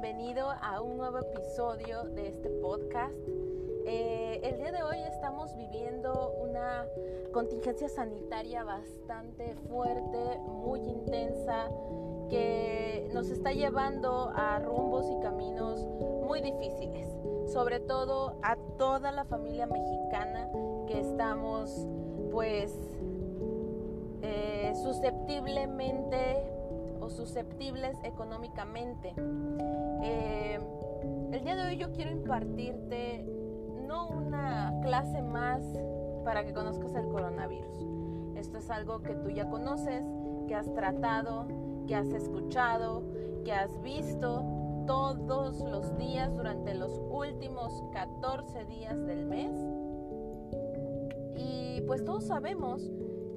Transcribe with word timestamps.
bienvenido 0.00 0.48
a 0.62 0.80
un 0.80 0.96
nuevo 0.96 1.18
episodio 1.18 2.04
de 2.04 2.28
este 2.28 2.48
podcast. 2.48 3.14
Eh, 3.84 4.40
el 4.42 4.56
día 4.56 4.72
de 4.72 4.82
hoy 4.82 4.96
estamos 5.06 5.54
viviendo 5.58 6.32
una 6.40 6.86
contingencia 7.32 7.86
sanitaria 7.86 8.64
bastante 8.64 9.54
fuerte, 9.68 10.38
muy 10.46 10.80
intensa, 10.80 11.68
que 12.30 13.10
nos 13.12 13.28
está 13.28 13.52
llevando 13.52 14.32
a 14.34 14.58
rumbos 14.60 15.04
y 15.10 15.20
caminos 15.20 15.86
muy 16.26 16.40
difíciles, 16.40 17.06
sobre 17.52 17.78
todo 17.80 18.38
a 18.42 18.56
toda 18.78 19.12
la 19.12 19.24
familia 19.24 19.66
mexicana 19.66 20.48
que 20.86 20.98
estamos 20.98 21.86
pues 22.30 22.72
eh, 24.22 24.72
susceptiblemente 24.82 26.59
susceptibles 27.10 27.96
económicamente. 28.04 29.14
Eh, 30.02 30.58
el 31.32 31.44
día 31.44 31.56
de 31.56 31.66
hoy 31.66 31.76
yo 31.76 31.92
quiero 31.92 32.10
impartirte 32.10 33.24
no 33.86 34.08
una 34.08 34.78
clase 34.82 35.22
más 35.22 35.62
para 36.24 36.44
que 36.44 36.52
conozcas 36.52 36.94
el 36.94 37.08
coronavirus. 37.08 37.86
Esto 38.36 38.58
es 38.58 38.70
algo 38.70 39.02
que 39.02 39.14
tú 39.14 39.30
ya 39.30 39.48
conoces, 39.48 40.04
que 40.46 40.54
has 40.54 40.72
tratado, 40.74 41.46
que 41.86 41.94
has 41.94 42.08
escuchado, 42.08 43.02
que 43.44 43.52
has 43.52 43.80
visto 43.82 44.44
todos 44.86 45.60
los 45.60 45.96
días 45.98 46.34
durante 46.34 46.74
los 46.74 47.00
últimos 47.10 47.82
14 47.92 48.64
días 48.64 48.96
del 49.06 49.26
mes. 49.26 49.52
Y 51.36 51.80
pues 51.82 52.04
todos 52.04 52.24
sabemos 52.24 52.90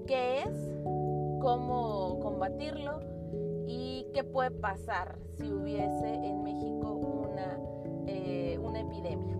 qué 0.07 0.41
es, 0.43 0.71
cómo 1.41 2.19
combatirlo 2.21 3.12
qué 4.13 4.23
puede 4.23 4.51
pasar 4.51 5.17
si 5.37 5.51
hubiese 5.51 6.13
en 6.13 6.43
México 6.43 6.91
una, 6.93 7.57
eh, 8.05 8.59
una 8.61 8.81
epidemia. 8.81 9.35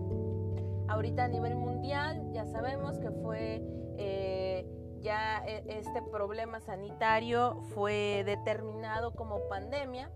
Ahorita 0.88 1.24
a 1.24 1.28
nivel 1.28 1.54
mundial 1.54 2.30
ya 2.32 2.44
sabemos 2.46 2.98
que 2.98 3.10
fue 3.10 3.62
eh, 3.96 4.66
ya 5.00 5.44
e, 5.46 5.64
este 5.68 6.02
problema 6.02 6.60
sanitario 6.60 7.62
fue 7.74 8.24
determinado 8.26 9.14
como 9.14 9.48
pandemia. 9.48 10.10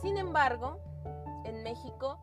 Sin 0.00 0.16
embargo, 0.16 0.78
en 1.44 1.62
México 1.64 2.18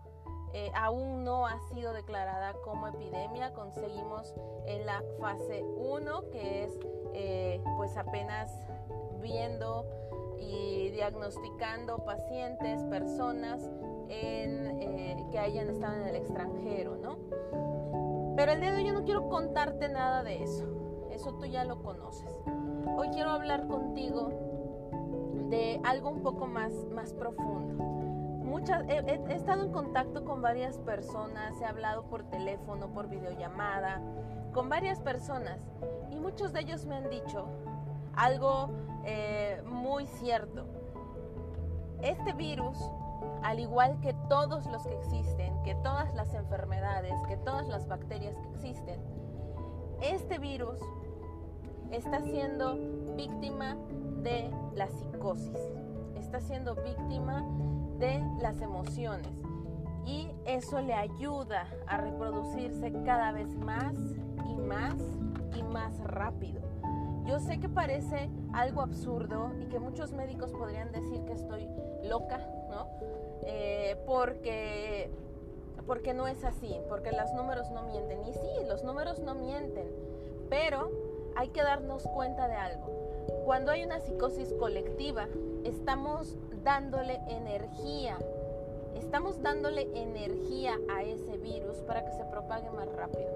eh, 0.53 0.72
aún 0.76 1.26
no 1.26 1.46
ha 1.46 1.59
sido 1.73 1.92
declarada 1.92 2.53
como 2.64 2.88
epidemia. 2.88 3.53
Conseguimos 3.53 4.34
en 4.66 4.86
la 4.86 5.03
fase 5.20 5.64
1, 5.64 6.30
que 6.31 6.64
es 6.64 6.80
pues 7.78 7.98
apenas 7.98 8.52
viendo 9.22 9.86
y 10.39 10.89
diagnosticando 10.91 12.00
pacientes, 12.05 12.83
personas 12.86 13.69
eh, 14.09 15.16
que 15.31 15.39
hayan 15.39 15.69
estado 15.69 15.95
en 15.95 16.08
el 16.08 16.16
extranjero, 16.16 16.95
¿no? 16.97 17.17
Pero 18.36 18.52
el 18.52 18.59
día 18.59 18.72
de 18.72 18.78
hoy 18.78 18.88
yo 18.88 18.94
no 18.94 19.03
quiero 19.03 19.30
contarte 19.30 19.89
nada 19.89 20.23
de 20.23 20.44
eso, 20.44 20.66
eso 21.11 21.33
tú 21.36 21.45
ya 21.45 21.63
lo 21.63 21.81
conoces. 21.81 22.30
Hoy 22.97 23.09
quiero 23.09 23.31
hablar 23.31 23.67
contigo 23.67 24.30
de 25.50 25.80
algo 25.83 26.09
un 26.09 26.22
poco 26.22 26.47
más, 26.47 26.72
más 26.91 27.13
profundo. 27.13 27.83
Muchas, 28.44 28.83
he, 28.88 28.97
he 28.97 29.33
estado 29.33 29.63
en 29.63 29.72
contacto 29.72 30.23
con 30.23 30.41
varias 30.41 30.78
personas, 30.80 31.59
he 31.61 31.66
hablado 31.66 32.03
por 32.03 32.23
teléfono, 32.23 32.94
por 32.94 33.09
videollamada, 33.09 34.02
con 34.53 34.69
varias 34.69 35.02
personas 35.02 35.59
y 36.09 36.19
muchos 36.19 36.53
de 36.53 36.61
ellos 36.61 36.86
me 36.86 36.95
han 36.95 37.09
dicho 37.09 37.45
algo 38.16 38.69
eh, 39.06 39.61
muy 39.66 40.08
cierto. 40.08 40.66
Este 42.02 42.34
virus, 42.34 42.78
al 43.44 43.59
igual 43.59 44.00
que 44.02 44.13
todos 44.29 44.66
los 44.68 44.85
que 44.85 44.96
existen, 44.96 45.62
que 45.63 45.75
todas 45.75 46.13
las 46.16 46.34
enfermedades, 46.34 47.13
que 47.28 47.38
todas 47.38 47.68
las 47.68 47.88
bacterias 47.88 48.35
que 48.38 48.50
existen, 48.50 49.00
este 50.02 50.40
virus 50.40 50.79
está 51.91 52.22
siendo 52.22 52.75
víctima 53.16 53.78
de 54.24 54.52
la 54.74 54.88
psicosis, 54.88 55.59
está 56.16 56.41
siendo 56.41 56.75
víctima 56.75 57.46
de 58.00 58.22
las 58.41 58.62
emociones 58.62 59.31
y 60.06 60.29
eso 60.46 60.81
le 60.81 60.94
ayuda 60.94 61.68
a 61.88 61.97
reproducirse 61.97 62.91
cada 63.06 63.31
vez 63.31 63.56
más 63.56 63.96
y 64.47 64.56
más 64.56 64.96
y 65.56 65.63
más 65.63 65.97
rápido. 66.03 66.62
Yo 67.25 67.40
sé 67.40 67.59
que 67.59 67.68
parece 67.68 68.30
algo 68.53 68.81
absurdo 68.81 69.52
y 69.59 69.66
que 69.66 69.80
muchos 69.80 70.12
médicos 70.12 70.52
podrían 70.52 70.91
decir 70.91 71.24
que 71.25 71.34
estoy 71.34 71.68
loca, 72.03 72.38
¿no? 72.69 72.88
Eh, 73.44 73.97
porque, 74.06 75.09
porque 75.88 76.14
no 76.14 76.28
es 76.28 76.44
así, 76.44 76.80
porque 76.88 77.12
los 77.12 77.34
números 77.34 77.72
no 77.72 77.84
mienten. 77.84 78.25
Y 78.28 78.34
sí, 78.34 78.66
los 78.68 78.84
números 78.84 79.19
no 79.19 79.34
mienten, 79.34 79.88
pero 80.50 80.91
hay 81.35 81.50
que 81.50 81.64
darnos 81.64 82.03
cuenta 82.03 82.47
de 82.47 82.56
algo. 82.56 82.85
Cuando 83.44 83.72
hay 83.72 83.84
una 83.84 84.00
psicosis 84.00 84.53
colectiva, 84.53 85.28
estamos 85.64 86.38
dándole 86.64 87.19
energía, 87.28 88.18
estamos 88.96 89.41
dándole 89.41 89.88
energía 89.96 90.80
a 90.96 91.03
ese 91.03 91.38
virus 91.38 91.78
para 91.81 92.06
que 92.06 92.12
se 92.12 92.24
propague 92.25 92.69
más 92.69 92.91
rápido. 92.94 93.30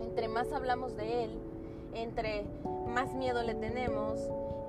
Entre 0.00 0.28
más 0.28 0.52
hablamos 0.52 0.96
de 0.96 1.24
él, 1.24 1.30
entre 1.96 2.46
más 2.86 3.14
miedo 3.14 3.42
le 3.42 3.54
tenemos, 3.54 4.20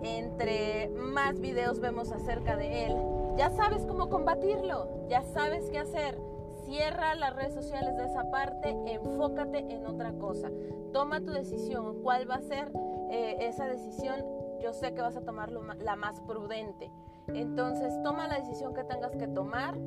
entre 0.03 0.89
más 0.89 1.39
videos 1.39 1.79
vemos 1.79 2.11
acerca 2.11 2.55
de 2.55 2.85
él, 2.85 2.95
ya 3.37 3.49
sabes 3.49 3.85
cómo 3.85 4.09
combatirlo, 4.09 5.07
ya 5.09 5.21
sabes 5.21 5.69
qué 5.69 5.79
hacer. 5.79 6.19
Cierra 6.65 7.15
las 7.15 7.33
redes 7.33 7.53
sociales 7.53 7.95
de 7.95 8.05
esa 8.05 8.29
parte, 8.29 8.75
enfócate 8.87 9.59
en 9.73 9.85
otra 9.85 10.11
cosa. 10.13 10.51
Toma 10.91 11.21
tu 11.21 11.31
decisión. 11.31 12.01
¿Cuál 12.01 12.29
va 12.29 12.35
a 12.35 12.41
ser 12.41 12.71
eh, 13.09 13.37
esa 13.39 13.67
decisión? 13.67 14.25
Yo 14.59 14.73
sé 14.73 14.93
que 14.93 15.01
vas 15.01 15.15
a 15.15 15.21
tomar 15.21 15.49
la 15.51 15.95
más 15.95 16.19
prudente. 16.21 16.91
Entonces, 17.27 17.93
toma 18.03 18.27
la 18.27 18.39
decisión 18.39 18.73
que 18.73 18.83
tengas 18.83 19.15
que 19.15 19.27
tomar, 19.27 19.77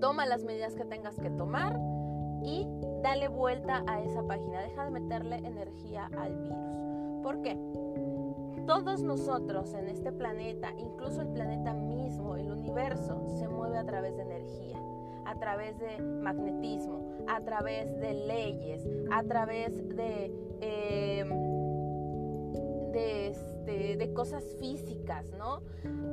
toma 0.00 0.26
las 0.26 0.44
medidas 0.44 0.74
que 0.74 0.84
tengas 0.84 1.18
que 1.18 1.30
tomar 1.30 1.78
y 2.44 2.66
dale 3.02 3.28
vuelta 3.28 3.82
a 3.86 4.00
esa 4.00 4.22
página, 4.22 4.62
deja 4.62 4.84
de 4.84 4.90
meterle 4.90 5.36
energía 5.36 6.10
al 6.16 6.36
virus. 6.36 7.22
¿Por 7.22 7.42
qué? 7.42 7.58
Todos 8.66 9.02
nosotros 9.02 9.74
en 9.74 9.88
este 9.88 10.12
planeta, 10.12 10.72
incluso 10.78 11.22
el 11.22 11.28
planeta 11.28 11.74
mismo, 11.74 12.36
el 12.36 12.50
universo, 12.50 13.22
se 13.38 13.48
mueve 13.48 13.78
a 13.78 13.84
través 13.84 14.16
de 14.16 14.22
energía, 14.22 14.78
a 15.26 15.38
través 15.38 15.78
de 15.78 15.98
magnetismo, 16.02 17.00
a 17.28 17.40
través 17.40 17.94
de 18.00 18.14
leyes, 18.14 18.86
a 19.10 19.22
través 19.22 19.88
de, 19.96 20.32
em, 20.60 21.30
este, 22.94 23.96
de, 23.96 24.12
cosas 24.12 24.44
físicas, 24.60 25.26
¿no? 25.36 25.60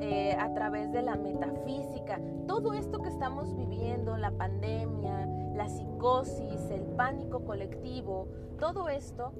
Eh, 0.01 0.35
a 0.37 0.53
través 0.53 0.91
de 0.91 1.01
la 1.01 1.15
metafísica. 1.15 2.19
Todo 2.47 2.73
esto 2.73 3.01
que 3.01 3.09
estamos 3.09 3.55
viviendo, 3.55 4.17
la 4.17 4.31
pandemia, 4.31 5.27
la 5.61 5.69
psicosis, 5.69 6.71
el 6.71 6.81
pánico 6.95 7.45
colectivo, 7.45 8.27
todo 8.59 8.89
esto 8.89 9.31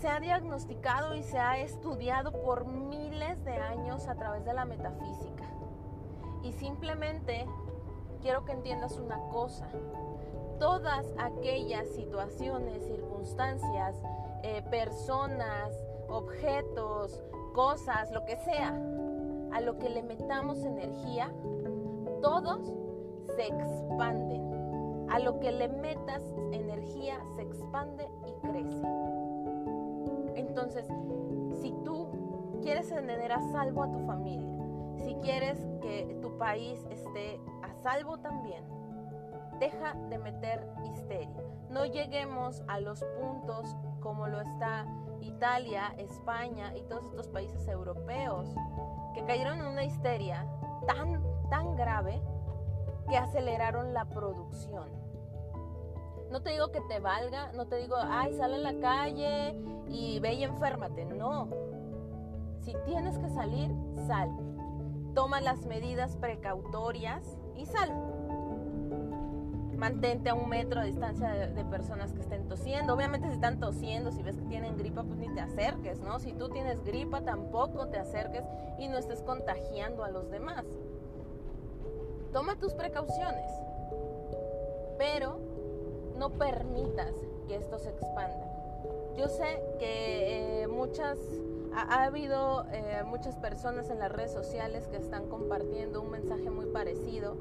se 0.00 0.08
ha 0.08 0.18
diagnosticado 0.18 1.14
y 1.14 1.22
se 1.22 1.38
ha 1.38 1.58
estudiado 1.58 2.32
por 2.32 2.64
miles 2.64 3.44
de 3.44 3.52
años 3.52 4.08
a 4.08 4.14
través 4.14 4.46
de 4.46 4.54
la 4.54 4.64
metafísica. 4.64 5.44
Y 6.42 6.52
simplemente 6.52 7.44
quiero 8.22 8.46
que 8.46 8.52
entiendas 8.52 8.98
una 8.98 9.18
cosa. 9.28 9.68
Todas 10.58 11.04
aquellas 11.18 11.86
situaciones, 11.88 12.82
circunstancias, 12.86 13.94
eh, 14.42 14.62
personas, 14.70 15.74
objetos, 16.08 17.22
cosas, 17.52 18.10
lo 18.12 18.24
que 18.24 18.38
sea, 18.38 18.70
a 19.52 19.60
lo 19.60 19.76
que 19.76 19.90
le 19.90 20.02
metamos 20.02 20.64
energía, 20.64 21.30
todos 22.22 22.72
se 23.36 23.48
expanden. 23.48 24.47
A 25.10 25.18
lo 25.18 25.40
que 25.40 25.52
le 25.52 25.68
metas 25.68 26.22
energía 26.52 27.18
se 27.36 27.42
expande 27.42 28.08
y 28.26 28.46
crece. 28.46 28.86
Entonces, 30.34 30.86
si 31.60 31.72
tú 31.84 32.08
quieres 32.62 32.88
tener 32.88 33.32
a 33.32 33.40
salvo 33.52 33.82
a 33.82 33.92
tu 33.92 33.98
familia, 34.00 34.48
si 35.04 35.14
quieres 35.16 35.58
que 35.80 36.18
tu 36.20 36.36
país 36.38 36.84
esté 36.90 37.40
a 37.62 37.72
salvo 37.82 38.18
también, 38.18 38.64
deja 39.58 39.94
de 40.08 40.18
meter 40.18 40.68
histeria. 40.84 41.42
No 41.70 41.84
lleguemos 41.84 42.62
a 42.68 42.80
los 42.80 43.04
puntos 43.20 43.76
como 44.00 44.26
lo 44.28 44.40
está 44.40 44.86
Italia, 45.20 45.94
España 45.98 46.72
y 46.76 46.82
todos 46.82 47.04
estos 47.06 47.28
países 47.28 47.66
europeos 47.68 48.48
que 49.14 49.24
cayeron 49.24 49.58
en 49.60 49.66
una 49.66 49.84
histeria 49.84 50.46
tan, 50.86 51.22
tan 51.50 51.76
grave 51.76 52.20
que 53.08 53.16
aceleraron 53.16 53.94
la 53.94 54.04
producción. 54.04 54.97
No 56.30 56.42
te 56.42 56.50
digo 56.50 56.70
que 56.70 56.80
te 56.82 57.00
valga, 57.00 57.52
no 57.52 57.66
te 57.66 57.76
digo, 57.76 57.96
ay, 57.98 58.34
sal 58.34 58.52
a 58.52 58.58
la 58.58 58.78
calle 58.80 59.56
y 59.86 60.20
ve 60.20 60.34
y 60.34 60.44
enférmate. 60.44 61.06
No. 61.06 61.48
Si 62.60 62.74
tienes 62.84 63.18
que 63.18 63.30
salir, 63.30 63.70
sal. 64.06 64.30
Toma 65.14 65.40
las 65.40 65.64
medidas 65.64 66.16
precautorias 66.16 67.38
y 67.56 67.64
sal. 67.64 67.90
Mantente 69.74 70.28
a 70.28 70.34
un 70.34 70.48
metro 70.48 70.80
de 70.80 70.88
distancia 70.88 71.30
de, 71.30 71.64
personas 71.64 72.12
que 72.12 72.20
estén 72.20 72.46
tosiendo. 72.48 72.94
Obviamente 72.94 73.28
si 73.28 73.34
están 73.34 73.58
tosiendo, 73.58 74.10
si 74.10 74.22
ves 74.22 74.36
que 74.36 74.44
tienen 74.44 74.76
gripa, 74.76 75.04
pues 75.04 75.18
ni 75.18 75.32
te 75.32 75.40
acerques, 75.40 76.00
¿no? 76.00 76.18
Si 76.18 76.32
tú 76.32 76.48
tienes 76.50 76.84
gripa, 76.84 77.22
tampoco 77.22 77.86
te 77.86 77.98
acerques 77.98 78.44
y 78.78 78.88
no 78.88 78.98
estés 78.98 79.22
contagiando 79.22 80.04
a 80.04 80.10
los 80.10 80.30
demás. 80.30 80.64
Toma 82.32 82.56
tus 82.56 82.74
precauciones, 82.74 83.50
pero 84.98 85.47
no 86.18 86.30
permitas 86.30 87.14
que 87.46 87.56
esto 87.56 87.78
se 87.78 87.90
expanda. 87.90 88.44
Yo 89.16 89.28
sé 89.28 89.62
que 89.78 90.62
eh, 90.62 90.68
muchas 90.68 91.18
ha, 91.74 92.04
habido 92.04 92.64
eh, 92.72 93.02
muchas 93.06 93.36
personas 93.36 93.90
en 93.90 93.98
las 93.98 94.10
redes 94.10 94.32
sociales 94.32 94.88
que 94.88 94.96
están 94.96 95.28
compartiendo 95.28 96.02
un 96.02 96.10
mensaje 96.10 96.50
muy 96.50 96.66
parecido 96.66 97.36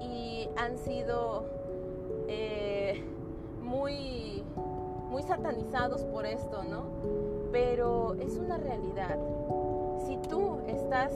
y 0.00 0.48
han 0.56 0.76
sido 0.78 1.44
eh, 2.28 3.04
muy, 3.60 4.44
muy 5.08 5.22
satanizados 5.22 6.04
por 6.04 6.26
esto, 6.26 6.64
¿no? 6.64 6.84
Pero 7.52 8.14
es 8.20 8.36
una 8.36 8.56
realidad. 8.56 9.18
Si 10.06 10.16
tú 10.28 10.58
estás 10.66 11.12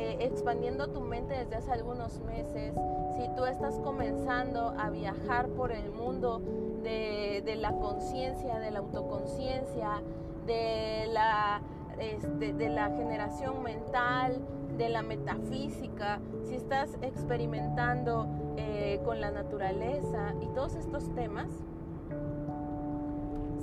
eh, 0.00 0.16
expandiendo 0.20 0.86
tu 0.90 1.00
mente 1.00 1.34
desde 1.34 1.56
hace 1.56 1.72
algunos 1.72 2.20
meses, 2.20 2.72
si 3.16 3.28
tú 3.34 3.44
estás 3.44 3.74
comenzando 3.80 4.72
a 4.78 4.90
viajar 4.90 5.48
por 5.48 5.72
el 5.72 5.90
mundo 5.90 6.40
de, 6.84 7.56
la 7.58 7.72
conciencia, 7.72 8.60
de 8.60 8.70
la 8.70 8.78
autoconciencia, 8.78 10.00
de 10.46 11.08
la 11.12 11.60
este, 11.98 12.52
de 12.52 12.68
la 12.68 12.90
generación 12.90 13.64
mental, 13.64 14.40
de 14.76 14.88
la 14.88 15.02
metafísica, 15.02 16.20
si 16.44 16.54
estás 16.54 16.96
experimentando 17.02 18.28
eh, 18.56 19.00
con 19.04 19.20
la 19.20 19.32
naturaleza 19.32 20.32
y 20.40 20.46
todos 20.54 20.76
estos 20.76 21.12
temas, 21.16 21.48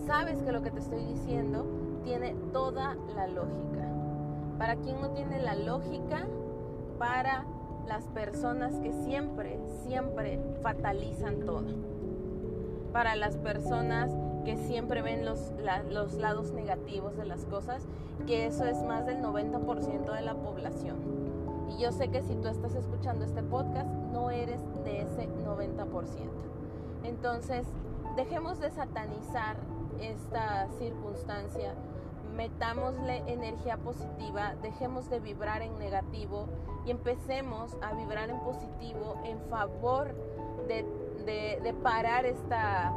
sabes 0.05 0.43
que 0.43 0.51
lo 0.51 0.61
que 0.61 0.71
te 0.71 0.79
estoy 0.79 1.05
diciendo 1.05 1.65
tiene 2.03 2.35
toda 2.51 2.97
la 3.15 3.25
lógica. 3.27 3.94
Para 4.57 4.75
quien 4.77 5.01
no 5.01 5.09
tiene 5.09 5.41
la 5.41 5.55
lógica, 5.55 6.25
para 6.97 7.45
las 7.87 8.05
personas 8.07 8.79
que 8.79 8.91
siempre, 8.91 9.59
siempre 9.83 10.39
fatalizan 10.61 11.41
todo. 11.41 11.65
Para 12.93 13.15
las 13.15 13.37
personas 13.37 14.11
que 14.45 14.57
siempre 14.57 15.01
ven 15.01 15.25
los, 15.25 15.51
los 15.89 16.13
lados 16.13 16.51
negativos 16.51 17.17
de 17.17 17.25
las 17.25 17.45
cosas, 17.45 17.83
que 18.25 18.45
eso 18.45 18.65
es 18.65 18.81
más 18.83 19.05
del 19.05 19.21
90% 19.21 20.13
de 20.13 20.21
la 20.21 20.35
población. 20.35 20.97
Y 21.69 21.81
yo 21.81 21.91
sé 21.91 22.09
que 22.09 22.21
si 22.21 22.35
tú 22.35 22.47
estás 22.47 22.75
escuchando 22.75 23.25
este 23.25 23.43
podcast, 23.43 23.89
no 24.13 24.29
eres 24.29 24.61
de 24.85 25.01
ese 25.01 25.27
90%. 25.45 25.85
Entonces, 27.03 27.65
dejemos 28.15 28.59
de 28.59 28.71
satanizar 28.71 29.57
esta 29.99 30.67
circunstancia, 30.79 31.73
metámosle 32.35 33.23
energía 33.27 33.77
positiva, 33.77 34.55
dejemos 34.61 35.09
de 35.09 35.19
vibrar 35.19 35.61
en 35.61 35.77
negativo 35.79 36.47
y 36.85 36.91
empecemos 36.91 37.75
a 37.81 37.93
vibrar 37.93 38.29
en 38.29 38.39
positivo 38.39 39.15
en 39.23 39.39
favor 39.49 40.13
de, 40.67 40.85
de 41.25 41.73
parar 41.81 42.25
esta 42.25 42.93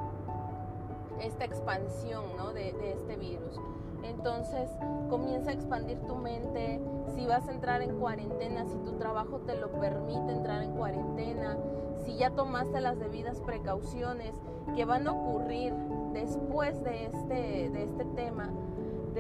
esta 1.21 1.45
expansión 1.45 2.25
de, 2.55 2.93
este 2.93 3.17
virus. 3.17 3.61
Entonces 4.03 4.71
comienza 5.11 5.51
a 5.51 5.55
expandir 5.55 5.99
tu 6.07 6.15
mente. 6.15 6.81
Si 7.15 7.27
vas 7.27 7.49
a 7.49 7.53
entrar 7.53 7.83
en 7.83 7.99
cuarentena, 7.99 8.65
si 8.67 8.79
tu 8.79 8.93
trabajo 8.93 9.41
te 9.41 9.57
lo 9.57 9.71
permite 9.73 10.33
entrar 10.33 10.63
en 10.63 10.73
cuarentena, 10.73 11.57
si 12.05 12.17
ya 12.17 12.31
tomaste 12.31 12.81
las 12.81 12.99
debidas 12.99 13.41
precauciones 13.41 14.35
que 14.77 14.85
van 14.85 15.07
a 15.09 15.13
ocurrir 15.13 15.75
después 16.13 16.83
de 16.85 17.07
este, 17.07 17.71
de 17.71 17.83
este 17.83 18.05
tema, 18.05 18.51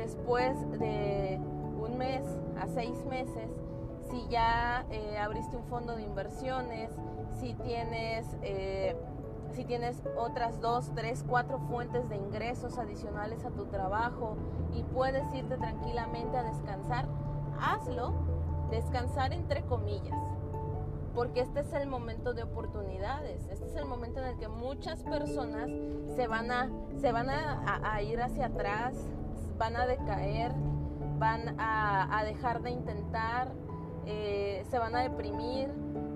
después 0.01 0.59
de 0.79 1.41
un 1.81 1.99
mes 1.99 2.23
a 2.61 2.67
seis 2.69 3.05
meses, 3.07 3.51
si 4.11 4.27
ya 4.29 4.87
eh, 4.91 5.19
abriste 5.19 5.57
un 5.57 5.65
fondo 5.65 5.97
de 5.97 6.03
inversiones, 6.03 6.91
si 7.41 7.55
tienes... 7.55 8.27
Eh, 8.43 8.97
si 9.55 9.65
tienes 9.65 10.01
otras 10.17 10.61
dos, 10.61 10.93
tres, 10.95 11.25
cuatro 11.27 11.59
fuentes 11.59 12.09
de 12.11 12.17
ingresos 12.17 12.79
adicionales 12.79 13.45
a 13.47 13.51
tu 13.51 13.65
trabajo 13.65 14.37
y 14.75 14.83
puedes 14.83 15.25
irte 15.35 15.57
tranquilamente 15.57 16.37
a 16.37 16.45
descansar, 16.45 17.09
hazlo, 17.59 18.13
descansar 18.71 19.33
entre 19.33 19.63
comillas, 19.63 20.23
porque 21.15 21.41
este 21.41 21.61
es 21.61 21.73
el 21.73 21.89
momento 21.89 22.35
de 22.35 22.45
oportunidades, 22.45 23.49
este 23.49 23.67
es 23.67 23.75
el 23.75 23.87
momento 23.87 24.21
en 24.21 24.29
el 24.29 24.39
que 24.39 24.49
muchas 24.49 25.03
personas 25.03 25.69
se 26.15 26.29
van 26.29 26.51
a, 26.51 26.71
se 27.01 27.11
van 27.11 27.29
a, 27.31 28.01
ir 28.03 28.21
hacia 28.21 28.47
atrás, 28.47 28.95
van 29.59 29.77
a 29.77 29.87
decaer, 29.87 30.53
van 31.19 31.57
a, 31.59 32.23
dejar 32.25 32.63
de 32.63 32.71
intentar, 32.71 33.49
eh, 34.07 34.65
se 34.71 34.79
van 34.79 34.95
a 34.95 35.03
deprimir, 35.03 35.69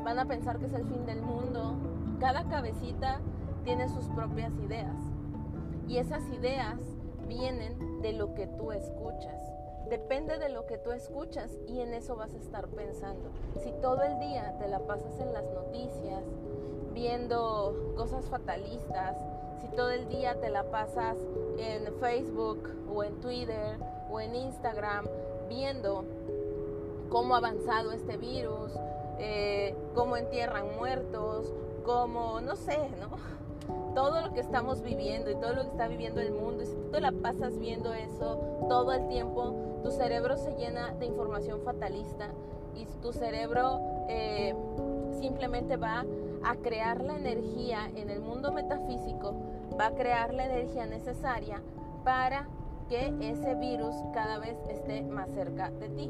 van 0.05 0.19
a 0.19 0.27
pensar 0.27 0.59
que 0.59 0.67
es 0.67 0.73
el 0.73 0.87
fin 0.87 1.05
del 1.05 1.23
mundo, 1.23 1.77
cada 2.21 2.49
cabecita 2.49 3.21
tiene 3.65 3.89
sus 3.89 4.09
propias 4.11 4.53
ideas 4.59 4.97
y 5.89 5.99
esas 5.99 6.23
ideas 6.31 6.79
vienen 7.29 8.01
de 8.01 8.13
lo 8.13 8.35
que 8.35 8.47
tú 8.47 8.73
escuchas. 8.73 9.41
Depende 9.89 10.39
de 10.39 10.49
lo 10.49 10.65
que 10.67 10.79
tú 10.79 10.93
escuchas 10.93 11.59
y 11.67 11.81
en 11.81 11.93
eso 11.93 12.17
vas 12.17 12.33
a 12.35 12.39
estar 12.39 12.69
pensando. 12.69 13.31
Si 13.63 13.73
todo 13.83 14.03
el 14.03 14.19
día 14.21 14.57
te 14.59 14.69
la 14.69 14.79
pasas 14.81 15.19
en 15.21 15.33
las 15.33 15.45
noticias, 15.53 16.23
viendo 16.95 17.95
cosas 17.97 18.25
fatalistas, 18.27 19.17
si 19.63 19.69
todo 19.77 19.91
el 19.91 20.09
día 20.09 20.35
te 20.41 20.51
la 20.51 20.65
pasas 20.65 21.17
en 21.57 21.87
Facebook 22.01 22.69
o 22.93 23.05
en 23.05 23.21
Twitter 23.21 23.79
o 24.11 24.21
en 24.21 24.35
Instagram 24.35 25.07
viendo 25.49 26.05
cómo 27.09 27.35
ha 27.35 27.39
avanzado 27.39 27.93
este 27.93 28.17
virus, 28.17 28.73
eh, 29.19 29.75
cómo 29.95 30.17
entierran 30.17 30.77
muertos, 30.77 31.53
como, 31.85 32.41
no 32.41 32.57
sé, 32.57 32.79
¿no? 33.01 33.11
Todo 33.95 34.21
lo 34.21 34.35
que 34.35 34.41
estamos 34.41 34.83
viviendo 34.83 35.31
y 35.31 35.37
todo 35.37 35.53
lo 35.53 35.63
que 35.63 35.69
está 35.69 35.87
viviendo 35.87 36.21
el 36.21 36.33
mundo, 36.33 36.63
y 36.63 36.67
si 36.67 36.75
tú 36.75 36.91
te 36.91 37.01
la 37.01 37.13
pasas 37.13 37.59
viendo 37.59 37.93
eso 37.93 38.41
todo 38.69 38.93
el 38.93 39.07
tiempo, 39.09 39.55
tu 39.85 39.91
cerebro 39.91 40.37
se 40.37 40.57
llena 40.57 40.95
de 40.95 41.07
información 41.07 41.61
fatalista 41.63 42.31
y 42.75 42.87
tu 43.03 43.13
cerebro 43.13 43.81
eh, 44.09 44.55
simplemente 45.21 45.77
va 45.77 46.05
a 46.45 46.57
crear 46.57 47.03
la 47.03 47.17
energía 47.17 47.91
en 47.95 48.11
el 48.11 48.21
mundo 48.21 48.53
metafísico, 48.53 49.35
va 49.79 49.87
a 49.87 49.95
crear 49.95 50.35
la 50.35 50.47
energía 50.47 50.87
necesaria 50.87 51.63
para 52.05 52.47
que 52.89 53.15
ese 53.21 53.55
virus 53.55 53.95
cada 54.13 54.39
vez 54.39 54.57
esté 54.69 55.03
más 55.03 55.31
cerca 55.31 55.71
de 55.71 55.89
ti. 55.89 56.09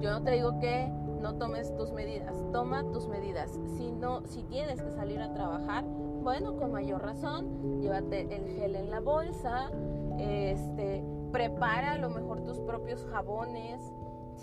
Yo 0.00 0.10
no 0.10 0.22
te 0.22 0.32
digo 0.32 0.58
que 0.58 0.88
no 1.20 1.34
tomes 1.36 1.74
tus 1.76 1.92
medidas, 1.92 2.34
toma 2.52 2.82
tus 2.92 3.06
medidas. 3.06 3.52
Si 3.76 3.92
no, 3.92 4.26
si 4.26 4.42
tienes 4.42 4.82
que 4.82 4.90
salir 4.90 5.20
a 5.20 5.32
trabajar, 5.32 5.84
bueno, 5.84 6.56
con 6.56 6.72
mayor 6.72 7.02
razón, 7.02 7.80
llévate 7.80 8.22
el 8.34 8.48
gel 8.56 8.74
en 8.74 8.90
la 8.90 9.00
bolsa, 9.00 9.70
este, 10.18 11.04
prepara 11.30 11.92
a 11.92 11.98
lo 11.98 12.10
mejor 12.10 12.42
tus 12.42 12.58
propios 12.60 13.06
jabones. 13.06 13.80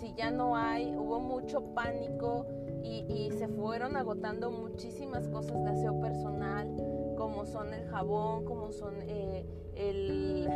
Si 0.00 0.14
ya 0.14 0.30
no 0.30 0.56
hay, 0.56 0.94
hubo 0.96 1.20
mucho 1.20 1.62
pánico 1.74 2.46
y, 2.82 3.30
se 3.38 3.48
fueron 3.48 3.96
agotando 3.96 4.50
muchísimas 4.50 5.28
cosas 5.28 5.62
de 5.64 5.70
aseo 5.70 6.00
personal, 6.00 6.68
como 7.16 7.46
son 7.46 7.72
el 7.72 7.86
jabón, 7.88 8.44
como 8.44 8.72
son 8.72 8.94
eh, 9.02 9.46
el, 9.76 10.48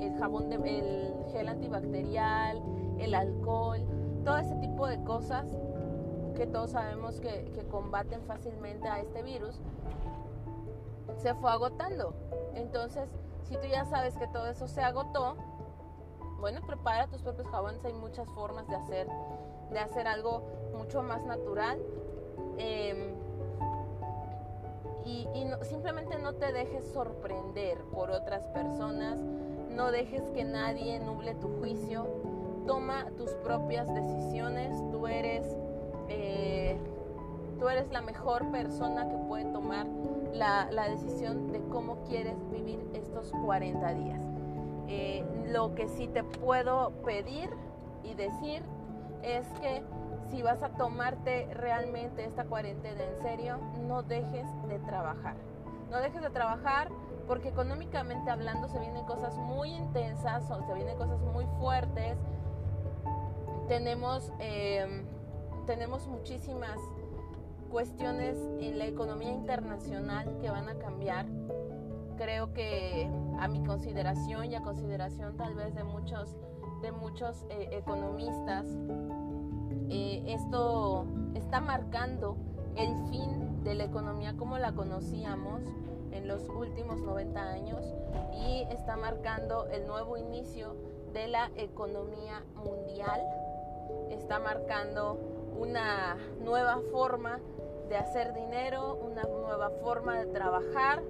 el 0.00 0.14
jabón 0.18 0.50
de, 0.50 0.56
el 0.56 1.14
gel 1.32 1.48
antibacterial, 1.48 2.62
el 2.98 3.14
alcohol 3.14 3.84
todo 4.28 4.36
ese 4.36 4.56
tipo 4.56 4.86
de 4.86 5.02
cosas 5.04 5.46
que 6.36 6.46
todos 6.46 6.72
sabemos 6.72 7.18
que, 7.18 7.50
combaten 7.70 8.20
fácilmente 8.24 8.86
a 8.86 9.00
este 9.00 9.22
virus, 9.22 9.58
se 11.16 11.34
fue 11.34 11.50
agotando. 11.50 12.14
Entonces, 12.54 13.08
si 13.44 13.54
tú 13.54 13.66
ya 13.70 13.86
sabes 13.86 14.16
que 14.18 14.26
todo 14.28 14.46
eso 14.48 14.68
se 14.68 14.82
agotó, 14.82 15.36
bueno, 16.50 16.66
prepara 16.66 17.06
tus 17.08 17.20
propios 17.20 17.46
jabones. 17.48 17.84
Hay 17.84 17.92
muchas 17.92 18.26
formas 18.30 18.66
de 18.68 18.76
hacer, 18.76 19.06
de 19.70 19.78
hacer 19.80 20.08
algo 20.08 20.42
mucho 20.74 21.02
más 21.02 21.22
natural. 21.26 21.78
Em, 22.56 23.12
y, 25.04 25.26
simplemente 25.62 26.18
no 26.18 26.34
te 26.36 26.50
dejes 26.50 26.90
sorprender 26.90 27.76
por 27.92 28.10
otras 28.10 28.46
personas. 28.48 29.18
No 29.68 29.90
dejes 29.90 30.22
que 30.30 30.44
nadie 30.44 30.98
nuble 31.00 31.34
tu 31.34 31.48
juicio 31.58 32.06
toma 32.66 33.06
tus 33.18 33.30
propias 33.44 33.92
decisiones, 33.94 34.72
tú 34.90 35.06
eres, 35.06 35.44
eh, 36.08 36.78
tú 37.58 37.68
eres 37.68 37.90
la 37.92 38.00
mejor 38.00 38.50
persona 38.50 39.06
que 39.06 39.16
puede 39.18 39.44
tomar 39.52 39.86
la, 40.32 40.88
decisión 40.88 41.52
de 41.52 41.60
cómo 41.68 42.04
quieres 42.04 42.36
vivir 42.50 42.88
estos 42.94 43.32
40 43.44 43.92
días. 43.92 44.27
Eh, 44.88 45.24
lo 45.48 45.74
que 45.74 45.88
sí 45.88 46.08
te 46.08 46.24
puedo 46.24 46.92
pedir 47.04 47.50
y 48.02 48.14
decir 48.14 48.62
es 49.22 49.46
que 49.60 49.82
si 50.30 50.42
vas 50.42 50.62
a 50.62 50.70
tomarte 50.70 51.48
realmente 51.54 52.24
esta 52.24 52.44
cuarentena 52.44 53.02
en 53.02 53.22
serio, 53.22 53.58
no 53.86 54.02
dejes 54.02 54.46
de 54.68 54.78
trabajar. 54.80 55.36
No 55.90 55.98
dejes 55.98 56.22
de 56.22 56.30
trabajar 56.30 56.88
porque 57.26 57.48
económicamente 57.48 58.30
hablando 58.30 58.68
se 58.68 58.78
vienen 58.78 59.04
cosas 59.04 59.36
muy 59.36 59.70
intensas, 59.70 60.44
se 60.46 60.74
vienen 60.74 60.96
cosas 60.96 61.20
muy 61.20 61.46
fuertes. 61.58 62.16
Tenemos, 63.68 64.32
em, 64.38 65.04
tenemos 65.66 66.06
muchísimas 66.06 66.78
cuestiones 67.70 68.38
en 68.60 68.78
la 68.78 68.86
economía 68.86 69.30
internacional 69.30 70.38
que 70.40 70.50
van 70.50 70.68
a 70.70 70.74
cambiar. 70.78 71.26
Creo 72.18 72.52
que 72.52 73.08
a 73.38 73.46
mi 73.46 73.62
consideración 73.64 74.50
y 74.50 74.56
a 74.56 74.62
consideración 74.62 75.36
tal 75.36 75.54
vez 75.54 75.72
de 75.76 75.84
muchos, 75.84 76.36
de 76.82 76.90
muchos 76.90 77.44
eh, 77.48 77.68
economistas, 77.70 78.66
eh, 79.88 80.24
esto 80.26 81.06
está 81.34 81.60
marcando 81.60 82.36
el 82.76 82.88
fin 83.08 83.62
de 83.62 83.76
la 83.76 83.84
economía 83.84 84.36
como 84.36 84.58
la 84.58 84.72
conocíamos 84.72 85.62
en 86.10 86.26
los 86.26 86.48
últimos 86.48 87.00
90 87.00 87.40
años 87.40 87.84
y 88.34 88.66
está 88.72 88.96
marcando 88.96 89.66
el 89.68 89.86
nuevo 89.86 90.16
inicio 90.16 90.74
de 91.12 91.28
la 91.28 91.52
economía 91.54 92.42
mundial, 92.56 93.20
está 94.10 94.40
marcando 94.40 95.20
una 95.56 96.16
nueva 96.40 96.80
forma 96.90 97.38
de 97.88 97.96
hacer 97.96 98.34
dinero, 98.34 98.96
una 98.96 99.22
nueva 99.22 99.70
forma 99.82 100.18
de 100.18 100.26
trabajar. 100.26 101.02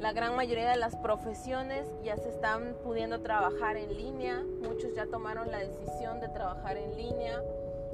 La 0.00 0.12
gran 0.12 0.34
mayoría 0.34 0.70
de 0.70 0.76
las 0.76 0.96
profesiones 0.96 1.86
ya 2.02 2.16
se 2.16 2.30
están 2.30 2.74
pudiendo 2.82 3.20
trabajar 3.20 3.76
en 3.76 3.96
línea, 3.96 4.42
muchos 4.62 4.94
ya 4.94 5.06
tomaron 5.06 5.50
la 5.50 5.58
decisión 5.58 6.20
de 6.20 6.28
trabajar 6.28 6.76
en 6.76 6.96
línea 6.96 7.42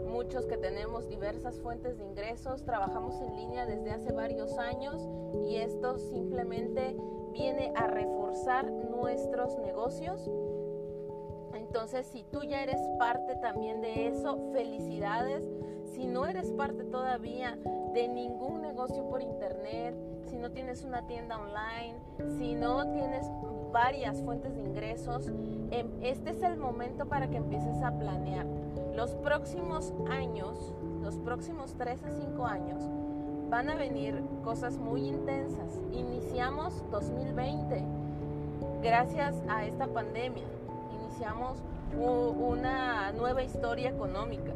muchos 0.06 0.46
que 0.46 0.56
tenemos 0.56 1.08
diversas 1.08 1.58
fuentes 1.60 1.98
de 1.98 2.04
ingresos, 2.04 2.64
trabajamos 2.64 3.20
en 3.20 3.36
línea 3.36 3.66
desde 3.66 3.90
hace 3.90 4.12
varios 4.12 4.56
años 4.58 4.96
y 5.46 5.56
esto 5.56 5.98
simplemente 5.98 6.96
viene 7.32 7.72
a 7.76 7.86
reforzar 7.86 8.70
nuestros 8.70 9.58
negocios. 9.58 10.30
Entonces, 11.54 12.06
si 12.06 12.24
tú 12.24 12.42
ya 12.44 12.62
eres 12.62 12.80
parte 12.98 13.36
también 13.36 13.80
de 13.80 14.08
eso, 14.08 14.38
felicidades. 14.52 15.44
Si 15.92 16.06
no 16.06 16.26
eres 16.26 16.50
parte 16.52 16.84
todavía 16.84 17.58
de 17.92 18.08
ningún 18.08 18.62
negocio 18.62 19.08
por 19.08 19.22
internet, 19.22 19.94
si 20.28 20.36
no 20.36 20.50
tienes 20.50 20.84
una 20.84 21.06
tienda 21.06 21.38
online, 21.38 21.96
si 22.38 22.54
no 22.54 22.90
tienes 22.92 23.26
varias 23.72 24.22
fuentes 24.22 24.54
de 24.54 24.62
ingresos, 24.62 25.28
em, 25.70 25.88
este 26.02 26.30
es 26.30 26.42
el 26.42 26.56
momento 26.56 27.06
para 27.06 27.28
que 27.28 27.36
empieces 27.36 27.82
a 27.82 27.92
planear 27.92 28.46
los 28.94 29.14
próximos 29.16 29.92
años, 30.08 30.72
los 31.02 31.16
próximos 31.18 31.74
3 31.76 32.02
a 32.04 32.10
5 32.10 32.46
años, 32.46 32.82
van 33.50 33.68
a 33.68 33.76
venir 33.76 34.22
cosas 34.42 34.78
muy 34.78 35.06
intensas. 35.08 35.80
Iniciamos 35.92 36.82
2020 36.90 37.84
gracias 38.82 39.36
a 39.48 39.64
esta 39.64 39.86
pandemia. 39.86 40.44
Iniciamos 41.00 41.58
una 41.94 43.12
nueva 43.12 43.42
historia 43.42 43.90
económica. 43.90 44.52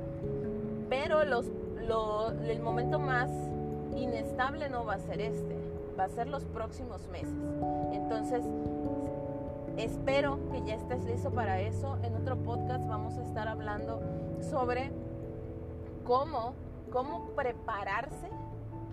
Pero 0.89 1.21
el 1.23 2.61
momento 2.61 2.99
más 2.99 3.31
inestable 3.97 4.69
no 4.69 4.85
va 4.85 4.95
a 4.95 4.99
ser 4.99 5.21
este, 5.21 5.60
va 6.01 6.07
a 6.07 6.09
ser 6.09 6.29
los 6.29 6.47
próximos 6.47 7.07
meses. 7.09 7.37
Entonces, 7.93 8.43
espero 9.77 10.39
que 10.51 10.63
ya 10.63 10.77
estés 10.77 11.05
listo 11.05 11.31
para 11.31 11.61
eso. 11.61 11.99
En 12.03 12.17
otro 12.17 12.39
podcast 12.39 12.87
vamos 12.89 13.19
a 13.19 13.23
estar 13.23 13.47
hablando 13.49 14.01
sobre 14.41 14.93
cómo, 16.05 16.55
cómo 16.91 17.27
prepararse, 17.37 18.31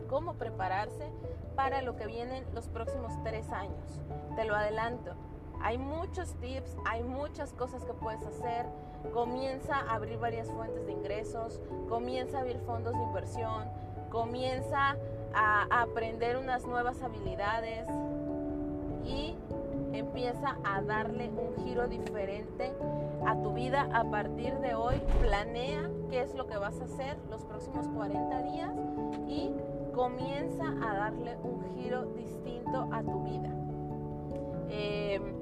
cómo 0.09 0.33
prepararse 0.33 1.09
para 1.55 1.81
lo 1.81 1.95
que 1.95 2.07
vienen 2.07 2.43
los 2.53 2.67
próximos 2.67 3.13
tres 3.23 3.49
años. 3.51 4.01
Te 4.35 4.43
lo 4.43 4.53
adelanto. 4.53 5.13
Hay 5.61 5.77
muchos 5.77 6.33
tips, 6.35 6.75
hay 6.85 7.03
muchas 7.03 7.53
cosas 7.53 7.85
que 7.85 7.93
puedes 7.93 8.23
hacer. 8.25 8.65
Comienza 9.13 9.77
a 9.77 9.95
abrir 9.95 10.19
varias 10.19 10.51
fuentes 10.51 10.85
de 10.85 10.91
ingresos, 10.91 11.61
comienza 11.87 12.37
a 12.37 12.41
abrir 12.41 12.59
fondos 12.59 12.93
de 12.93 13.03
inversión, 13.03 13.63
comienza 14.09 14.97
a 15.33 15.81
aprender 15.81 16.37
unas 16.37 16.65
nuevas 16.65 17.01
habilidades 17.01 17.87
y 19.05 19.35
empieza 19.93 20.57
a 20.63 20.81
darle 20.81 21.29
un 21.29 21.63
giro 21.63 21.87
diferente 21.87 22.73
a 23.25 23.35
tu 23.41 23.53
vida 23.53 23.89
a 23.93 24.03
partir 24.09 24.57
de 24.59 24.75
hoy. 24.75 25.01
Planea 25.21 25.89
qué 26.09 26.21
es 26.21 26.33
lo 26.35 26.47
que 26.47 26.57
vas 26.57 26.79
a 26.81 26.85
hacer 26.85 27.17
los 27.29 27.43
próximos 27.45 27.87
40 27.89 28.41
días 28.43 28.71
y 29.27 29.51
comienza 29.93 30.65
a 30.81 30.93
darle 30.93 31.37
un 31.37 31.75
giro 31.75 32.05
distinto 32.13 32.89
a 32.91 33.01
tu 33.01 33.23
vida. 33.23 33.49
Em, 34.69 35.33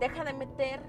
deja 0.00 0.24
de 0.24 0.32
meter 0.32 0.80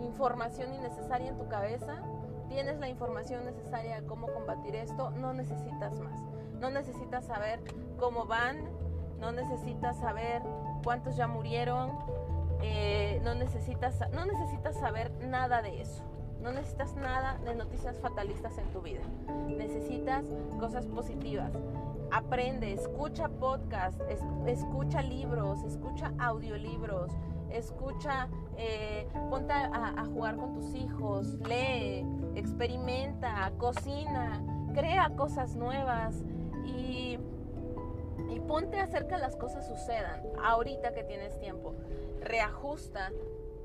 información 0.00 0.74
innecesaria 0.74 1.28
en 1.28 1.38
tu 1.38 1.48
cabeza. 1.48 2.02
Tienes 2.48 2.78
la 2.78 2.88
información 2.88 3.44
necesaria 3.44 4.00
de 4.00 4.06
cómo 4.06 4.28
combatir 4.28 4.74
esto, 4.76 5.10
no 5.10 5.32
necesitas 5.32 5.98
más. 6.00 6.20
No 6.62 6.70
necesitas 6.70 7.26
saber 7.26 7.58
cómo 7.98 8.24
van, 8.24 8.56
no 9.18 9.32
necesitas 9.32 9.98
saber 9.98 10.42
cuántos 10.84 11.16
ya 11.16 11.26
murieron, 11.26 11.90
eh, 12.62 13.20
no, 13.24 13.34
necesitas, 13.34 13.98
no 14.12 14.24
necesitas 14.26 14.78
saber 14.78 15.10
nada 15.26 15.60
de 15.60 15.82
eso. 15.82 16.04
No 16.40 16.52
necesitas 16.52 16.94
nada 16.94 17.36
de 17.44 17.56
noticias 17.56 17.98
fatalistas 17.98 18.58
en 18.58 18.70
tu 18.70 18.80
vida. 18.80 19.00
Necesitas 19.48 20.24
cosas 20.60 20.86
positivas. 20.86 21.50
Aprende, 22.12 22.72
escucha 22.72 23.28
podcast, 23.28 24.00
escucha 24.46 25.02
libros, 25.02 25.64
escucha 25.64 26.12
audiolibros, 26.20 27.10
escucha, 27.50 28.28
eh, 28.56 29.08
ponte 29.30 29.52
a 29.52 30.04
jugar 30.14 30.36
con 30.36 30.52
tus 30.52 30.76
hijos, 30.76 31.26
lee, 31.48 32.06
experimenta, 32.36 33.50
cocina, 33.58 34.40
crea 34.74 35.10
cosas 35.16 35.56
nuevas 35.56 36.22
y 36.64 37.18
y 38.30 38.40
ponte 38.40 38.78
a 38.78 38.84
hacer 38.84 39.06
que 39.06 39.16
las 39.18 39.36
cosas 39.36 39.66
sucedan 39.66 40.22
ahorita 40.42 40.92
que 40.92 41.04
tienes 41.04 41.38
tiempo. 41.38 41.74
Reajusta 42.20 43.12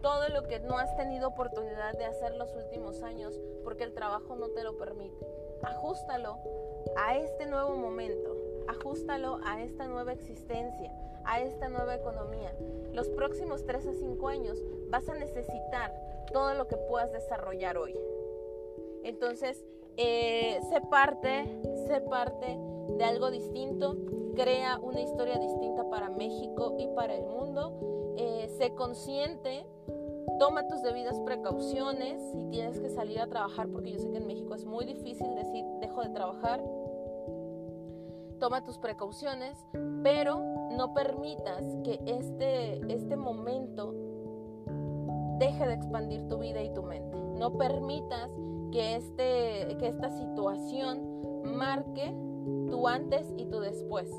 todo 0.01 0.29
lo 0.29 0.43
que 0.43 0.59
no 0.59 0.77
has 0.77 0.95
tenido 0.95 1.29
oportunidad 1.29 1.97
de 1.97 2.05
hacer 2.05 2.35
los 2.35 2.53
últimos 2.55 3.01
años 3.03 3.39
porque 3.63 3.83
el 3.83 3.93
trabajo 3.93 4.35
no 4.35 4.49
te 4.49 4.63
lo 4.63 4.77
permite. 4.77 5.25
Ajústalo 5.63 6.37
a 6.97 7.17
este 7.17 7.45
nuevo 7.45 7.75
momento, 7.75 8.35
ajústalo 8.67 9.39
a 9.43 9.61
esta 9.61 9.87
nueva 9.87 10.13
existencia, 10.13 10.93
a 11.25 11.41
esta 11.41 11.67
nueva 11.67 11.95
economía. 11.95 12.53
Los 12.93 13.09
próximos 13.09 13.65
3 13.65 13.87
a 13.87 13.93
5 13.93 14.27
años 14.27 14.63
vas 14.89 15.09
a 15.09 15.15
necesitar 15.15 15.93
todo 16.31 16.53
lo 16.53 16.67
que 16.67 16.77
puedas 16.77 17.11
desarrollar 17.11 17.77
hoy. 17.77 17.97
Entonces, 19.03 19.65
eh, 19.97 20.59
sé 20.69 20.81
parte, 20.81 21.45
sé 21.87 22.01
parte 22.01 22.57
de 22.97 23.03
algo 23.03 23.31
distinto, 23.31 23.97
crea 24.35 24.79
una 24.81 25.01
historia 25.01 25.37
distinta 25.37 25.89
para 25.89 26.09
México 26.09 26.75
y 26.77 26.87
para 26.89 27.15
el 27.15 27.25
mundo, 27.25 28.15
eh, 28.17 28.47
sé 28.57 28.73
consciente, 28.75 29.65
toma 30.39 30.67
tus 30.67 30.81
debidas 30.81 31.19
precauciones 31.21 32.21
si 32.31 32.43
tienes 32.49 32.79
que 32.79 32.89
salir 32.89 33.19
a 33.19 33.27
trabajar, 33.27 33.67
porque 33.69 33.91
yo 33.91 33.99
sé 33.99 34.09
que 34.09 34.17
en 34.17 34.27
México 34.27 34.53
es 34.55 34.65
muy 34.65 34.85
difícil 34.85 35.33
decir 35.35 35.65
dejo 35.79 36.01
de 36.01 36.09
trabajar, 36.09 36.63
toma 38.39 38.63
tus 38.63 38.77
precauciones, 38.77 39.57
pero 40.03 40.39
no 40.71 40.93
permitas 40.93 41.63
que 41.83 41.99
este, 42.05 42.93
este 42.93 43.15
momento 43.15 43.93
deje 45.39 45.67
de 45.67 45.73
expandir 45.73 46.27
tu 46.27 46.37
vida 46.37 46.61
y 46.61 46.73
tu 46.73 46.83
mente. 46.83 47.17
No 47.37 47.57
permitas 47.57 48.29
que, 48.71 48.95
este, 48.95 49.77
que 49.77 49.87
esta 49.87 50.09
situación 50.09 51.43
marque 51.43 52.13
tu 52.69 52.87
antes 52.87 53.33
y 53.37 53.45
tu 53.45 53.59
después. 53.59 54.09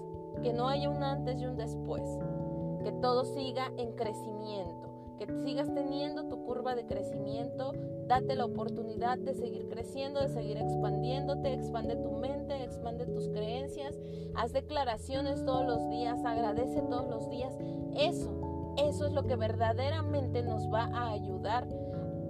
Que 0.43 0.53
no 0.53 0.69
haya 0.69 0.89
un 0.91 1.03
antes 1.03 1.41
y 1.41 1.47
un 1.47 1.57
después. 1.57 2.03
Que 2.85 2.93
todo 2.93 3.25
siga 3.25 3.73
en 3.77 3.93
crecimiento. 3.93 4.89
Que 5.19 5.27
sigas 5.43 5.73
teniendo 5.75 6.29
tu 6.29 6.45
curva 6.45 6.75
de 6.75 6.87
crecimiento. 6.87 7.73
Date 8.07 8.37
la 8.37 8.45
oportunidad 8.45 9.19
de 9.19 9.35
seguir 9.35 9.69
creciendo, 9.69 10.21
de 10.21 10.29
seguir 10.29 10.59
expandiéndote. 10.59 11.53
Expande 11.53 11.97
tu 11.97 12.13
mente, 12.13 12.63
expande 12.63 13.07
tus 13.07 13.29
creencias. 13.29 13.99
Haz 14.35 14.53
declaraciones 14.53 15.45
todos 15.45 15.67
los 15.67 15.89
días. 15.91 16.25
Agradece 16.25 16.83
todos 16.83 17.09
los 17.09 17.29
días. 17.31 17.57
Eso, 17.97 18.75
eso 18.77 19.07
es 19.07 19.13
lo 19.13 19.25
que 19.25 19.37
verdaderamente 19.37 20.43
nos 20.43 20.73
va 20.73 20.85
a 20.85 21.11
ayudar 21.11 21.67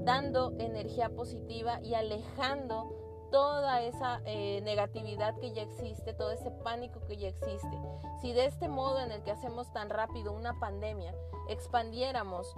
dando 0.09 0.55
energía 0.59 1.11
positiva 1.11 1.81
y 1.83 1.93
alejando 1.93 2.98
toda 3.31 3.83
esa 3.83 4.21
eh, 4.25 4.61
negatividad 4.63 5.37
que 5.39 5.53
ya 5.53 5.63
existe, 5.63 6.15
todo 6.15 6.31
ese 6.31 6.51
pánico 6.51 7.01
que 7.07 7.17
ya 7.17 7.29
existe. 7.29 7.79
Si 8.21 8.33
de 8.33 8.47
este 8.47 8.69
modo 8.69 9.01
en 9.01 9.13
el 9.13 9.23
que 9.23 9.31
hacemos 9.31 9.73
tan 9.73 9.91
rápido 9.91 10.33
una 10.33 10.59
pandemia, 10.59 11.15
expandiéramos 11.49 12.55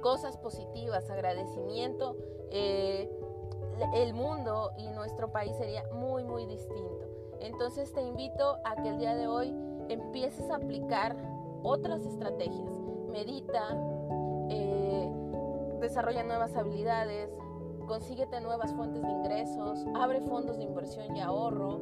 cosas 0.00 0.36
positivas, 0.36 1.08
agradecimiento, 1.10 2.16
eh, 2.50 3.10
el 3.94 4.14
mundo 4.14 4.72
y 4.78 4.88
nuestro 4.88 5.32
país 5.32 5.56
sería 5.56 5.84
muy, 5.92 6.24
muy 6.24 6.46
distinto. 6.46 7.06
Entonces 7.40 7.92
te 7.92 8.02
invito 8.02 8.58
a 8.64 8.76
que 8.76 8.88
el 8.88 8.98
día 8.98 9.14
de 9.14 9.26
hoy 9.26 9.54
empieces 9.88 10.48
a 10.50 10.56
aplicar 10.56 11.16
otras 11.62 12.04
estrategias. 12.06 12.70
Medita, 13.10 13.76
eh, 14.48 15.10
desarrolla 15.80 16.22
nuevas 16.22 16.54
habilidades, 16.56 17.30
consíguete 17.86 18.40
nuevas 18.40 18.72
fuentes 18.74 19.02
de 19.02 19.10
ingresos, 19.10 19.84
abre 19.94 20.20
fondos 20.22 20.58
de 20.58 20.64
inversión 20.64 21.16
y 21.16 21.20
ahorro. 21.20 21.80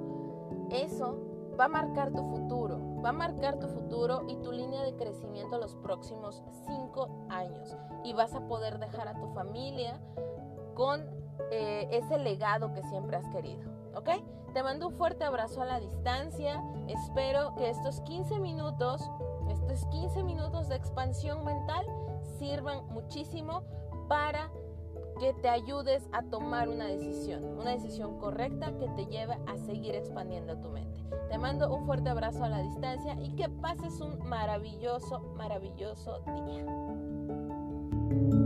Eso 0.70 1.18
va 1.58 1.64
a 1.64 1.68
marcar 1.68 2.12
tu 2.12 2.22
futuro, 2.24 2.78
va 3.04 3.10
a 3.10 3.12
marcar 3.12 3.58
tu 3.58 3.68
futuro 3.68 4.22
y 4.28 4.36
tu 4.36 4.52
línea 4.52 4.82
de 4.82 4.94
crecimiento 4.96 5.58
los 5.58 5.76
próximos 5.76 6.42
cinco 6.66 7.26
años. 7.28 7.76
Y 8.04 8.12
vas 8.12 8.34
a 8.34 8.46
poder 8.46 8.78
dejar 8.78 9.08
a 9.08 9.14
tu 9.14 9.28
familia 9.28 10.00
con 10.74 11.04
eh, 11.50 11.88
ese 11.90 12.18
legado 12.18 12.72
que 12.72 12.82
siempre 12.84 13.16
has 13.16 13.28
querido. 13.28 13.62
¿Ok? 13.94 14.08
Te 14.52 14.62
mando 14.62 14.88
un 14.88 14.94
fuerte 14.94 15.24
abrazo 15.24 15.62
a 15.62 15.64
la 15.64 15.80
distancia. 15.80 16.62
Espero 16.88 17.54
que 17.56 17.68
estos 17.68 18.00
15 18.02 18.40
minutos, 18.40 19.08
estos 19.48 19.86
15 19.86 20.22
minutos 20.24 20.68
de 20.68 20.76
expansión 20.76 21.44
mental 21.44 21.86
sirvan 22.38 22.86
muchísimo 22.88 23.62
para 24.08 24.50
que 25.20 25.34
te 25.34 25.50
ayudes 25.50 26.08
a 26.12 26.22
tomar 26.22 26.70
una 26.70 26.86
decisión, 26.86 27.44
una 27.44 27.72
decisión 27.72 28.18
correcta 28.18 28.72
que 28.78 28.88
te 28.88 29.04
lleve 29.04 29.36
a 29.46 29.58
seguir 29.58 29.94
expandiendo 29.94 30.56
tu 30.56 30.70
mente. 30.70 30.98
Te 31.28 31.36
mando 31.36 31.72
un 31.72 31.84
fuerte 31.84 32.08
abrazo 32.08 32.42
a 32.42 32.48
la 32.48 32.62
distancia 32.62 33.18
y 33.20 33.36
que 33.36 33.50
pases 33.50 34.00
un 34.00 34.18
maravilloso, 34.26 35.20
maravilloso 35.36 36.22
día. 36.46 38.39